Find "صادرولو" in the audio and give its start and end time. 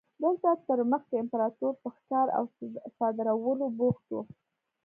2.97-3.65